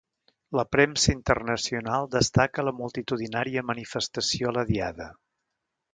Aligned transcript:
La 0.59 0.63
premsa 0.75 1.11
internacional 1.15 2.09
destaca 2.15 2.65
la 2.69 2.75
multitudinària 2.79 3.67
manifestació 3.71 4.53
a 4.53 4.57
la 4.61 4.65
Diada. 4.71 5.13